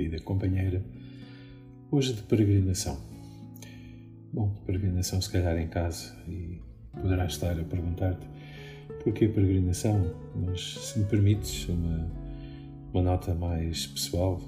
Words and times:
querida 0.00 0.18
companheira, 0.20 0.82
hoje 1.90 2.14
de 2.14 2.22
peregrinação. 2.22 2.98
Bom, 4.32 4.48
de 4.54 4.60
peregrinação 4.62 5.20
se 5.20 5.28
calhar 5.28 5.58
em 5.58 5.68
casa 5.68 6.16
e 6.26 6.58
poderás 6.92 7.32
estar 7.32 7.58
a 7.58 7.64
perguntar-te 7.64 8.26
porquê 9.04 9.28
peregrinação, 9.28 10.10
mas 10.34 10.78
se 10.78 10.98
me 10.98 11.04
permites 11.04 11.68
uma, 11.68 12.10
uma 12.94 13.02
nota 13.02 13.34
mais 13.34 13.86
pessoal, 13.88 14.40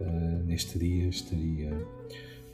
uh, 0.00 0.44
neste 0.44 0.78
dia 0.78 1.08
estaria, 1.08 1.72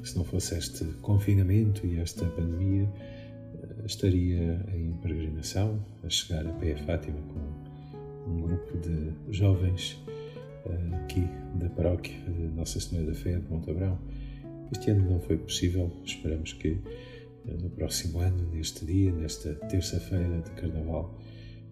se 0.04 0.16
não 0.16 0.24
fosse 0.24 0.56
este 0.56 0.84
confinamento 1.02 1.84
e 1.84 1.98
esta 1.98 2.26
pandemia, 2.26 2.84
uh, 2.84 3.86
estaria 3.86 4.64
em 4.72 4.92
peregrinação, 5.02 5.84
a 6.04 6.08
chegar 6.08 6.46
a 6.46 6.52
pé 6.52 6.74
a 6.74 6.78
Fátima 6.78 7.18
com 7.22 8.30
um 8.30 8.40
grupo 8.40 8.78
de 8.78 9.12
jovens 9.32 10.00
uh, 10.66 11.06
da 11.64 11.70
paróquia 11.70 12.14
de 12.28 12.42
Nossa 12.54 12.78
Senhora 12.78 13.08
da 13.08 13.14
Fé 13.14 13.38
de 13.38 13.48
Montabrão. 13.50 13.98
Este 14.70 14.90
ano 14.90 15.10
não 15.10 15.20
foi 15.20 15.38
possível, 15.38 15.90
esperamos 16.04 16.52
que 16.52 16.78
no 17.46 17.70
próximo 17.70 18.20
ano, 18.20 18.50
neste 18.52 18.84
dia, 18.84 19.10
nesta 19.12 19.54
terça-feira 19.54 20.42
de 20.42 20.50
Carnaval, 20.52 21.18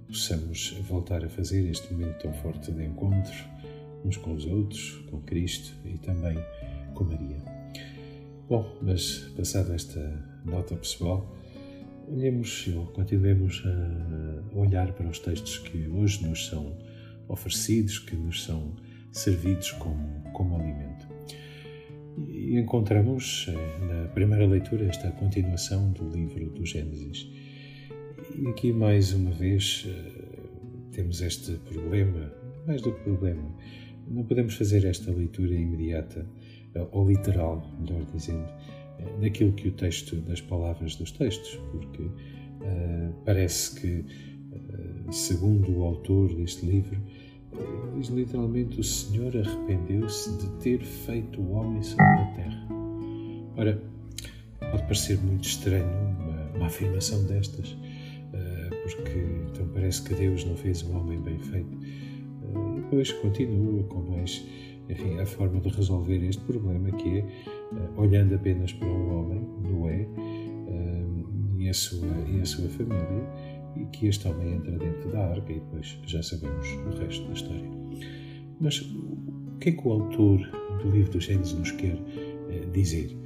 possamos 0.06 0.70
voltar 0.88 1.22
a 1.24 1.28
fazer 1.28 1.68
este 1.68 1.92
momento 1.92 2.22
tão 2.22 2.32
forte 2.34 2.72
de 2.72 2.84
encontro 2.84 3.32
uns 4.04 4.16
com 4.16 4.34
os 4.34 4.46
outros, 4.46 5.04
com 5.10 5.20
Cristo 5.20 5.74
e 5.84 5.98
também 5.98 6.38
com 6.94 7.04
Maria. 7.04 7.36
Bom, 8.48 8.78
mas 8.80 9.30
passada 9.36 9.74
esta 9.74 10.00
nota 10.44 10.74
pessoal, 10.74 11.36
olhemos 12.08 12.66
continuemos 12.94 13.62
a 13.66 14.58
olhar 14.58 14.92
para 14.94 15.08
os 15.08 15.18
textos 15.18 15.58
que 15.58 15.86
hoje 15.88 16.26
nos 16.26 16.46
são 16.46 16.78
oferecidos, 17.28 17.98
que 17.98 18.16
nos 18.16 18.42
são 18.42 18.74
servidos 19.12 19.70
como, 19.72 20.24
como 20.32 20.56
alimento. 20.56 21.06
E 22.28 22.58
encontramos 22.58 23.46
eh, 23.48 23.84
na 23.84 24.08
primeira 24.08 24.46
leitura 24.46 24.86
esta 24.86 25.10
continuação 25.12 25.92
do 25.92 26.08
livro 26.10 26.50
do 26.50 26.66
Gênesis. 26.66 27.30
E 28.36 28.46
aqui, 28.48 28.72
mais 28.72 29.12
uma 29.12 29.30
vez, 29.30 29.86
eh, 29.88 30.42
temos 30.92 31.22
este 31.22 31.52
problema, 31.68 32.32
mais 32.66 32.82
do 32.82 32.92
que 32.92 33.00
problema, 33.02 33.54
não 34.08 34.24
podemos 34.24 34.54
fazer 34.54 34.84
esta 34.84 35.10
leitura 35.10 35.54
imediata 35.54 36.26
eh, 36.74 36.86
ou 36.90 37.08
literal, 37.08 37.74
melhor 37.80 38.04
dizendo, 38.12 38.48
daquilo 39.20 39.52
que 39.52 39.68
o 39.68 39.72
texto, 39.72 40.16
das 40.16 40.40
palavras 40.40 40.96
dos 40.96 41.10
textos, 41.12 41.58
porque 41.70 42.02
uh, 42.02 43.12
parece 43.24 43.80
que, 43.80 44.04
uh, 45.08 45.12
segundo 45.12 45.78
o 45.78 45.84
autor 45.84 46.34
deste 46.34 46.64
livro, 46.66 47.00
Diz 47.96 48.08
literalmente: 48.08 48.80
O 48.80 48.84
Senhor 48.84 49.36
arrependeu-se 49.36 50.30
de 50.38 50.48
ter 50.62 50.80
feito 50.82 51.40
o 51.40 51.52
homem 51.52 51.82
sobre 51.82 52.04
a 52.04 52.24
terra. 52.34 52.68
Ora, 53.56 53.82
pode 54.58 54.82
parecer 54.82 55.18
muito 55.18 55.44
estranho 55.44 55.86
uma, 55.86 56.56
uma 56.56 56.66
afirmação 56.66 57.22
destas, 57.24 57.76
eh, 58.32 58.70
porque 58.82 59.18
então 59.50 59.68
parece 59.74 60.02
que 60.02 60.14
Deus 60.14 60.44
não 60.44 60.56
fez 60.56 60.82
o 60.82 60.92
homem 60.96 61.20
bem 61.20 61.38
feito. 61.38 61.78
Eh, 61.82 62.78
e 62.78 62.80
depois 62.80 63.12
continua 63.12 63.82
com 63.84 64.00
mais, 64.00 64.44
enfim, 64.88 65.18
a 65.18 65.26
forma 65.26 65.60
de 65.60 65.68
resolver 65.68 66.24
este 66.26 66.42
problema, 66.44 66.90
que 66.92 67.08
é 67.08 67.20
eh, 67.20 67.26
olhando 67.96 68.34
apenas 68.34 68.72
para 68.72 68.88
o 68.88 69.18
homem, 69.18 69.46
Noé, 69.62 70.08
e 71.58 71.68
a 71.68 71.74
sua, 71.74 72.08
e 72.28 72.40
a 72.40 72.44
sua 72.44 72.68
família 72.70 73.24
e 73.76 73.84
que 73.86 74.06
este 74.06 74.26
homem 74.28 74.54
entra 74.54 74.78
dentro 74.78 75.10
da 75.10 75.26
arca 75.30 75.52
e 75.52 75.60
depois 75.60 75.98
já 76.06 76.22
sabemos 76.22 76.66
o 76.68 76.98
resto 76.98 77.26
da 77.26 77.32
história. 77.32 77.70
Mas 78.60 78.80
o 78.80 79.58
que 79.58 79.70
é 79.70 79.72
que 79.72 79.86
o 79.86 79.92
autor 79.92 80.40
do 80.82 80.90
livro 80.90 81.12
dos 81.12 81.24
Gênesis 81.24 81.54
nos 81.54 81.70
quer 81.72 81.98
eh, 82.48 82.66
dizer? 82.72 83.16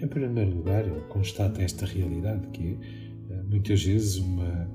Em 0.00 0.08
primeiro 0.08 0.56
lugar, 0.56 0.84
ele 0.84 1.00
constata 1.08 1.62
esta 1.62 1.86
realidade 1.86 2.46
que 2.48 2.62
é, 2.62 3.34
eh, 3.34 3.42
muitas 3.48 3.82
vezes 3.84 4.18
uma, 4.18 4.68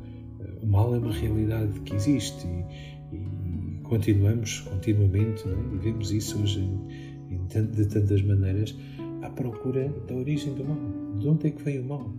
o 0.62 0.68
mal 0.68 0.96
é 0.96 0.98
uma 0.98 1.12
realidade 1.12 1.80
que 1.82 1.96
existe 1.96 2.48
e, 2.48 3.16
e 3.16 3.80
continuamos 3.84 4.62
continuamente, 4.62 5.48
é? 5.48 5.52
e 5.52 5.78
vemos 5.78 6.12
isso 6.12 6.42
hoje 6.42 6.60
em, 6.60 7.36
em, 7.36 7.46
de 7.46 7.86
tantas 7.86 8.22
maneiras, 8.22 8.76
à 9.22 9.30
procura 9.30 9.90
da 10.08 10.16
origem 10.16 10.54
do 10.54 10.66
mal. 10.66 10.78
De 11.20 11.28
onde 11.28 11.48
é 11.48 11.52
que 11.52 11.64
vem 11.64 11.80
o 11.80 11.86
mal? 11.86 12.14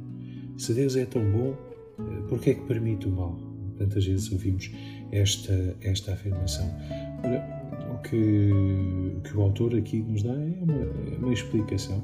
Se 0.57 0.75
Deus 0.75 0.97
é 0.97 1.05
tão 1.05 1.23
bom, 1.31 1.57
Porquê 2.29 2.51
é 2.51 2.55
que 2.55 2.63
permite 2.63 3.09
o 3.09 3.11
mal? 3.11 3.39
Tantas 3.77 4.05
vezes 4.05 4.31
ouvimos 4.33 4.71
esta, 5.13 5.77
esta 5.81 6.13
afirmação. 6.13 6.69
Ora, 7.25 7.59
o 7.95 8.03
que, 8.03 9.21
que 9.25 9.37
o 9.37 9.43
autor 9.43 9.75
aqui 9.75 10.01
nos 10.03 10.23
dá 10.23 10.33
é 10.33 10.59
uma, 10.63 10.75
é 10.75 11.19
uma 11.19 11.33
explicação 11.33 12.03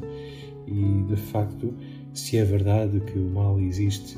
e, 0.67 1.03
de 1.09 1.17
facto, 1.17 1.75
se 2.13 2.39
é 2.39 2.45
verdade 2.45 3.01
que 3.01 3.19
o 3.19 3.29
mal 3.29 3.61
existe, 3.61 4.17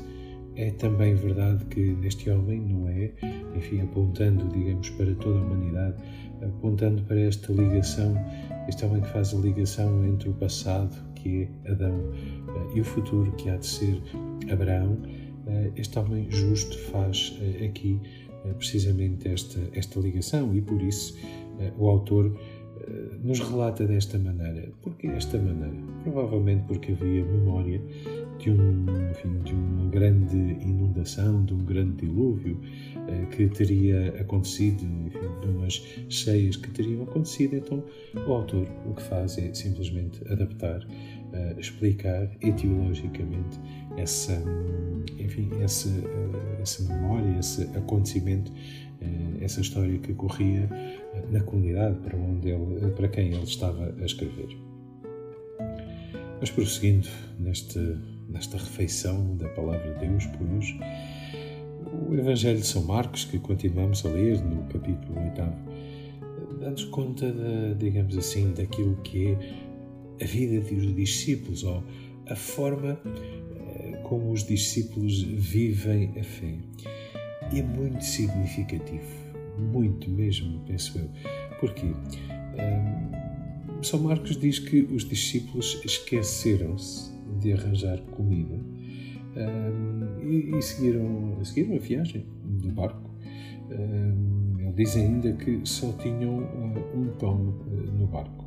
é 0.55 0.71
também 0.71 1.13
verdade 1.13 1.65
que 1.65 1.93
neste 1.93 2.29
homem, 2.29 2.59
não 2.61 2.87
é? 2.87 3.11
Enfim, 3.55 3.81
apontando, 3.81 4.47
digamos, 4.47 4.89
para 4.91 5.13
toda 5.15 5.39
a 5.39 5.41
humanidade, 5.41 5.95
apontando 6.41 7.03
para 7.03 7.19
esta 7.19 7.51
ligação, 7.53 8.15
este 8.67 8.85
homem 8.85 9.01
que 9.01 9.09
faz 9.09 9.33
a 9.33 9.37
ligação 9.37 10.05
entre 10.05 10.29
o 10.29 10.33
passado, 10.33 10.95
que 11.15 11.49
é 11.65 11.71
Adão, 11.71 12.11
e 12.73 12.81
o 12.81 12.83
futuro, 12.83 13.31
que 13.33 13.49
há 13.49 13.57
de 13.57 13.67
ser 13.67 14.01
Abraão, 14.51 14.97
eh, 15.05 15.26
este 15.75 15.99
homem 15.99 16.27
justo 16.29 16.77
faz 16.91 17.37
eh, 17.41 17.65
aqui 17.65 17.99
eh, 18.45 18.53
precisamente 18.53 19.27
esta, 19.27 19.59
esta 19.73 19.99
ligação 19.99 20.55
e 20.55 20.61
por 20.61 20.81
isso 20.81 21.17
o 21.77 21.87
autor 21.87 22.37
nos 23.23 23.39
relata 23.39 23.85
desta 23.85 24.17
maneira. 24.19 24.69
Porque 24.83 25.07
esta 25.07 25.37
maneira? 25.37 25.75
Provavelmente 26.03 26.63
porque 26.67 26.91
havia 26.91 27.25
memória 27.25 27.81
de, 28.37 28.51
um, 28.51 28.85
enfim, 29.09 29.39
de 29.43 29.53
uma 29.53 29.89
grande 29.89 30.37
inundação, 30.37 31.43
de 31.43 31.55
um 31.55 31.65
grande 31.65 32.05
dilúvio 32.05 32.57
que 33.31 33.47
teria 33.47 34.09
acontecido, 34.21 34.83
enfim, 35.07 35.27
de 35.41 35.47
umas 35.47 35.73
cheias 36.07 36.55
que 36.55 36.69
teriam 36.69 37.01
acontecido. 37.03 37.55
Então, 37.55 37.83
o 38.27 38.31
autor 38.31 38.67
o 38.85 38.93
que 38.93 39.01
faz 39.01 39.37
é 39.39 39.51
simplesmente 39.53 40.21
adaptar, 40.31 40.87
explicar 41.57 42.29
etiologicamente 42.41 43.59
essa, 43.97 44.41
enfim, 45.19 45.49
essa, 45.61 45.89
eh, 45.89 46.61
essa 46.61 46.83
memória, 46.83 47.39
esse 47.39 47.63
acontecimento, 47.75 48.51
eh, 49.01 49.43
essa 49.43 49.59
história 49.59 49.97
que 49.97 50.13
corria 50.13 50.69
eh, 50.71 51.23
na 51.31 51.41
comunidade 51.41 51.97
para, 51.99 52.15
onde 52.15 52.49
ele, 52.49 52.91
para 52.91 53.07
quem 53.07 53.33
ele 53.33 53.43
estava 53.43 53.93
a 53.99 54.05
escrever. 54.05 54.55
Mas 56.39 56.51
prosseguindo 56.51 57.07
neste, 57.39 57.79
nesta 58.29 58.57
refeição 58.57 59.35
da 59.37 59.49
Palavra 59.49 59.93
de 59.95 60.07
Deus 60.07 60.25
por 60.27 60.47
hoje, 60.47 60.79
o 62.07 62.13
Evangelho 62.13 62.59
de 62.59 62.67
São 62.67 62.83
Marcos, 62.83 63.25
que 63.25 63.39
continuamos 63.39 64.05
a 64.05 64.09
ler 64.09 64.39
no 64.43 64.63
capítulo 64.65 65.19
8, 65.19 65.41
dá-nos 66.59 66.83
conta, 66.85 67.31
de, 67.31 67.75
digamos 67.75 68.17
assim, 68.17 68.53
daquilo 68.53 68.95
que 68.97 69.29
é 70.19 70.23
a 70.23 70.27
vida 70.27 70.59
dos 70.59 70.95
discípulos, 70.95 71.63
ou 71.63 71.83
a 72.29 72.35
forma 72.35 72.99
como 74.07 74.31
os 74.31 74.43
discípulos 74.43 75.21
vivem 75.21 76.13
a 76.19 76.23
fé. 76.23 76.55
E 77.53 77.59
é 77.59 77.63
muito 77.63 78.03
significativo, 78.03 79.05
muito 79.57 80.09
mesmo, 80.09 80.59
penso 80.65 80.97
eu. 80.97 81.09
Porquê? 81.59 81.87
Um, 81.87 83.83
São 83.83 84.01
Marcos 84.01 84.37
diz 84.37 84.59
que 84.59 84.81
os 84.81 85.07
discípulos 85.07 85.79
esqueceram-se 85.85 87.11
de 87.39 87.53
arranjar 87.53 88.01
comida 88.11 88.55
um, 88.55 90.23
e, 90.23 90.57
e, 90.57 90.61
seguiram, 90.61 91.43
seguiram 91.43 91.75
a 91.75 91.79
viagem 91.79 92.25
do 92.43 92.69
barco. 92.69 93.09
Um, 93.69 94.59
ele 94.59 94.73
diz 94.73 94.95
ainda 94.95 95.33
que 95.33 95.61
só 95.63 95.91
tinham 95.93 96.39
uh, 96.39 96.99
um 96.99 97.07
pão 97.17 97.55
uh, 97.67 97.91
no 97.91 98.07
barco. 98.07 98.46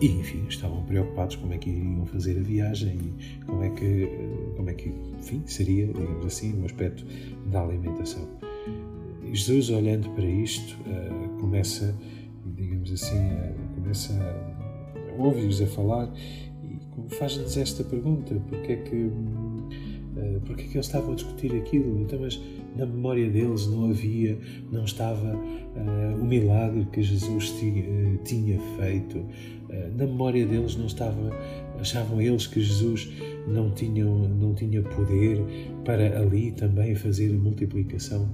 E, 0.00 0.06
enfim, 0.06 0.44
estavam 0.48 0.84
preocupados 0.84 1.36
como 1.36 1.52
é 1.52 1.58
que 1.58 1.70
iriam 1.70 2.06
fazer 2.06 2.38
a 2.38 2.42
viagem 2.42 2.96
e 3.18 3.44
como 3.44 3.64
é 3.64 3.70
que, 3.70 4.08
como 4.56 4.70
é 4.70 4.74
que 4.74 4.92
enfim, 5.18 5.42
seria, 5.44 5.86
digamos 5.86 6.24
assim, 6.24 6.60
um 6.60 6.64
aspecto 6.64 7.04
da 7.46 7.62
alimentação. 7.62 8.28
Jesus, 9.32 9.70
olhando 9.70 10.08
para 10.10 10.24
isto, 10.24 10.76
uh, 10.82 11.40
começa, 11.40 11.94
digamos 12.56 12.92
assim, 12.92 13.28
começa 13.74 14.14
a 15.10 15.22
ouvir-os 15.22 15.60
a 15.60 15.66
falar 15.66 16.10
e 16.64 17.14
faz-nos 17.16 17.56
esta 17.56 17.82
pergunta: 17.82 18.34
porquê 18.48 18.72
é 18.72 18.76
que, 18.76 19.10
uh, 20.18 20.40
porquê 20.40 20.64
é 20.64 20.66
que 20.66 20.76
eles 20.76 20.86
estavam 20.86 21.12
a 21.12 21.14
discutir 21.14 21.54
aquilo? 21.54 22.00
Então, 22.00 22.18
mas 22.20 22.40
na 22.76 22.86
memória 22.86 23.28
deles 23.28 23.66
não 23.66 23.90
havia, 23.90 24.38
não 24.70 24.84
estava 24.84 25.34
uh, 25.34 26.20
o 26.20 26.24
milagre 26.24 26.86
que 26.92 27.02
Jesus 27.02 27.50
tinha, 27.58 27.84
uh, 27.84 28.18
tinha 28.24 28.58
feito. 28.78 29.18
Uh, 29.18 29.96
na 29.96 30.06
memória 30.06 30.46
deles 30.46 30.76
não 30.76 30.86
estava, 30.86 31.30
achavam 31.80 32.20
eles 32.20 32.46
que 32.46 32.60
Jesus 32.60 33.10
não 33.46 33.70
tinha, 33.70 34.04
não 34.04 34.54
tinha 34.54 34.82
poder 34.82 35.40
para 35.84 36.20
ali 36.20 36.52
também 36.52 36.94
fazer 36.94 37.34
a 37.34 37.38
multiplicação. 37.38 38.28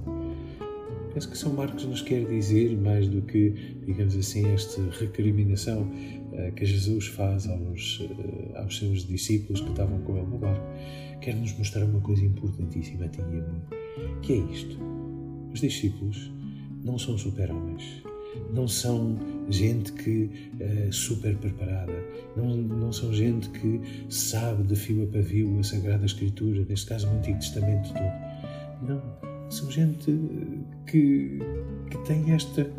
Penso 1.15 1.29
que 1.29 1.37
São 1.37 1.53
Marcos 1.53 1.85
nos 1.85 2.01
quer 2.01 2.25
dizer 2.25 2.77
mais 2.77 3.07
do 3.07 3.21
que, 3.21 3.51
digamos 3.85 4.17
assim, 4.17 4.45
esta 4.51 4.81
recriminação 4.99 5.83
uh, 5.83 6.51
que 6.53 6.65
Jesus 6.65 7.07
faz 7.07 7.47
aos, 7.47 8.01
uh, 8.01 8.57
aos 8.57 8.77
seus 8.77 9.07
discípulos 9.07 9.61
que 9.61 9.69
estavam 9.69 9.97
com 10.01 10.17
ele 10.17 10.27
no 10.27 10.37
barco. 10.37 10.61
Quer 11.21 11.35
nos 11.35 11.57
mostrar 11.57 11.85
uma 11.85 12.01
coisa 12.01 12.25
importantíssima 12.25 13.05
a 13.05 13.07
ti 13.07 13.21
e 13.21 13.23
a 13.23 13.27
mim, 13.27 13.61
que 14.21 14.33
é 14.33 14.35
isto. 14.35 14.77
Os 15.53 15.61
discípulos 15.61 16.29
não 16.83 16.99
são 16.99 17.17
super-homens, 17.17 18.03
não 18.53 18.67
são 18.67 19.17
gente 19.49 19.93
que 19.93 20.51
é 20.59 20.89
super 20.91 21.37
preparada, 21.37 21.93
não, 22.35 22.57
não 22.57 22.91
são 22.91 23.13
gente 23.13 23.47
que 23.51 23.79
sabe 24.09 24.63
de 24.63 24.75
fio 24.75 25.05
a 25.05 25.07
pavio 25.07 25.57
a 25.59 25.63
Sagrada 25.63 26.05
Escritura, 26.05 26.65
neste 26.67 26.87
caso 26.87 27.07
o 27.07 27.11
Antigo 27.11 27.39
Testamento 27.39 27.93
todo. 27.93 28.85
Não, 28.89 29.34
são 29.55 29.71
gente 29.71 30.11
que, 30.85 31.39
que 31.89 31.97
tem 32.05 32.31
esta, 32.31 32.69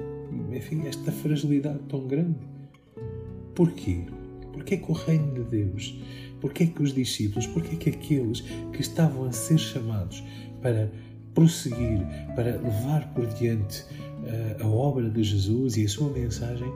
enfim, 0.52 0.86
esta 0.86 1.10
fragilidade 1.10 1.80
tão 1.88 2.06
grande. 2.06 2.36
Porquê? 3.54 4.04
Porquê 4.52 4.74
é 4.74 4.76
que 4.78 4.90
o 4.90 4.94
reino 4.94 5.32
de 5.34 5.44
Deus, 5.44 5.98
porquê 6.40 6.64
é 6.64 6.66
que 6.66 6.82
os 6.82 6.92
discípulos, 6.92 7.46
porquê 7.46 7.76
é 7.76 7.78
que 7.78 7.90
aqueles 7.90 8.42
que 8.72 8.80
estavam 8.80 9.24
a 9.24 9.32
ser 9.32 9.58
chamados 9.58 10.22
para 10.60 10.90
prosseguir, 11.34 12.00
para 12.34 12.56
levar 12.56 13.12
por 13.14 13.26
diante 13.26 13.82
uh, 13.82 14.64
a 14.64 14.66
obra 14.66 15.08
de 15.08 15.22
Jesus 15.22 15.76
e 15.76 15.84
a 15.84 15.88
sua 15.88 16.10
mensagem, 16.10 16.70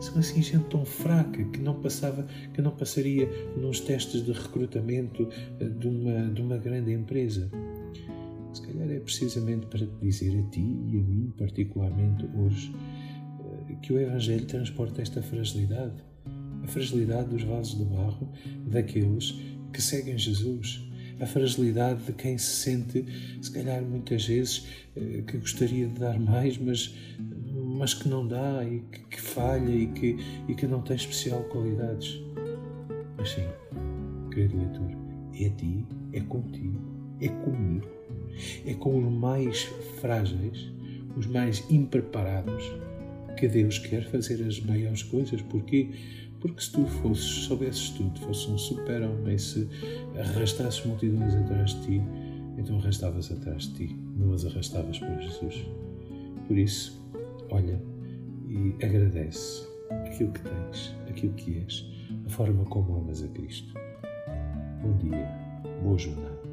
são 0.00 0.18
assim 0.18 0.42
gente 0.42 0.64
tão 0.64 0.84
fraca 0.84 1.42
que 1.44 1.60
não 1.60 1.74
passava, 1.74 2.26
que 2.54 2.62
não 2.62 2.70
passaria 2.70 3.28
nos 3.56 3.80
testes 3.80 4.24
de 4.24 4.32
recrutamento 4.32 5.22
uh, 5.22 5.70
de 5.70 5.88
uma, 5.88 6.28
de 6.28 6.42
uma 6.42 6.58
grande 6.58 6.92
empresa. 6.92 7.50
Se 8.52 8.62
calhar 8.62 8.90
é 8.90 8.98
precisamente 8.98 9.66
para 9.66 9.86
te 9.86 9.92
dizer 10.00 10.38
a 10.38 10.42
ti 10.50 10.60
e 10.60 10.98
a 10.98 11.02
mim, 11.02 11.32
particularmente 11.36 12.26
hoje, 12.36 12.72
uh, 13.40 13.76
que 13.80 13.92
o 13.92 14.00
Evangelho 14.00 14.46
transporta 14.46 15.02
esta 15.02 15.22
fragilidade, 15.22 16.02
a 16.62 16.66
fragilidade 16.66 17.28
dos 17.30 17.42
vasos 17.42 17.78
de 17.78 17.84
barro 17.84 18.28
daqueles 18.66 19.34
que 19.72 19.80
seguem 19.82 20.18
Jesus. 20.18 20.84
A 21.20 21.26
fragilidade 21.26 22.04
de 22.04 22.12
quem 22.12 22.38
se 22.38 22.62
sente, 22.62 23.04
se 23.42 23.50
calhar 23.50 23.82
muitas 23.82 24.24
vezes, 24.24 24.66
eh, 24.94 25.22
que 25.26 25.36
gostaria 25.38 25.88
de 25.88 25.98
dar 25.98 26.18
mais, 26.18 26.56
mas, 26.58 26.94
mas 27.76 27.92
que 27.92 28.08
não 28.08 28.24
dá 28.26 28.64
e 28.64 28.80
que, 28.92 29.00
que 29.00 29.20
falha 29.20 29.68
e 29.68 29.88
que, 29.88 30.16
e 30.48 30.54
que 30.54 30.64
não 30.64 30.80
tem 30.80 30.94
especial 30.94 31.42
qualidades. 31.44 32.20
Mas 33.16 33.30
sim, 33.30 33.48
querido 34.32 34.58
leitor, 34.58 34.90
é 35.34 35.46
a 35.46 35.50
ti, 35.50 35.84
é 36.12 36.20
contigo, 36.20 36.80
é 37.20 37.26
comigo, 37.26 37.97
é 38.66 38.74
com 38.74 38.98
os 38.98 39.12
mais 39.12 39.64
frágeis, 40.00 40.70
os 41.16 41.26
mais 41.26 41.64
impreparados, 41.70 42.72
que 43.36 43.48
Deus 43.48 43.78
quer 43.78 44.04
fazer 44.10 44.42
as 44.44 44.60
maiores 44.60 45.02
coisas. 45.02 45.40
Porquê? 45.42 45.90
Porque 46.40 46.60
se 46.60 46.72
tu 46.72 46.84
fosses, 46.86 47.24
soubesses 47.24 47.90
tudo, 47.90 48.18
fosses 48.20 48.48
um 48.48 48.58
super-homem, 48.58 49.38
se 49.38 49.68
arrastasses 50.18 50.84
multidões 50.84 51.34
atrás 51.34 51.74
de 51.74 51.86
ti, 51.86 52.02
então 52.56 52.78
arrastavas 52.78 53.30
atrás 53.30 53.64
de 53.64 53.86
ti, 53.86 53.96
não 54.16 54.32
as 54.32 54.44
arrastavas 54.44 54.98
para 54.98 55.20
Jesus. 55.20 55.66
Por 56.46 56.56
isso, 56.56 57.00
olha 57.50 57.80
e 58.48 58.74
agradece 58.84 59.66
aquilo 60.06 60.32
que 60.32 60.40
tens, 60.40 60.96
aquilo 61.08 61.34
que 61.34 61.58
és, 61.58 61.86
a 62.26 62.30
forma 62.30 62.64
como 62.64 62.96
amas 62.96 63.22
a 63.22 63.28
Cristo. 63.28 63.74
Bom 64.82 64.96
dia, 64.96 65.28
boa 65.82 65.98
jornada. 65.98 66.47